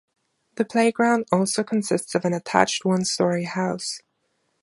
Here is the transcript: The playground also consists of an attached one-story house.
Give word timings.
The 0.55 0.65
playground 0.65 1.27
also 1.31 1.63
consists 1.63 2.15
of 2.15 2.25
an 2.25 2.33
attached 2.33 2.85
one-story 2.85 3.43
house. 3.43 4.01